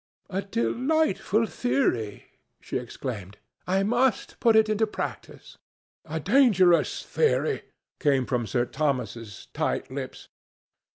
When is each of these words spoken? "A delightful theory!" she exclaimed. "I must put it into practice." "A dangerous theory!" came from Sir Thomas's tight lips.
"A 0.31 0.41
delightful 0.41 1.45
theory!" 1.45 2.25
she 2.59 2.79
exclaimed. 2.79 3.37
"I 3.67 3.83
must 3.83 4.39
put 4.39 4.55
it 4.55 4.67
into 4.67 4.87
practice." 4.87 5.59
"A 6.05 6.19
dangerous 6.19 7.03
theory!" 7.03 7.61
came 7.99 8.25
from 8.25 8.47
Sir 8.47 8.65
Thomas's 8.65 9.49
tight 9.53 9.91
lips. 9.91 10.29